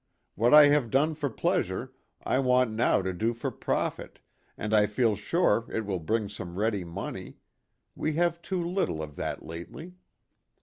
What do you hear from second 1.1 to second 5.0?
for pleasure I want now to do for profit and I